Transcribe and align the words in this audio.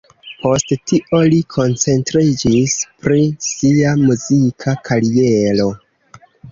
Post 0.45 0.71
tio 0.91 1.19
li 1.33 1.41
koncentriĝis 1.57 2.79
pri 3.05 3.23
sia 3.51 3.95
muzika 4.05 4.79
kariero. 4.91 5.75